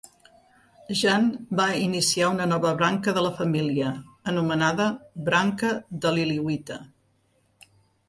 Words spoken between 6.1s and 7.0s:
Leliwita".